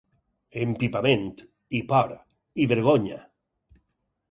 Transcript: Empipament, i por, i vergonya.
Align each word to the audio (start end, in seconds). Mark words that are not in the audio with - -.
Empipament, 0.61 1.27
i 1.81 1.83
por, 1.93 2.17
i 2.65 2.69
vergonya. 2.75 3.23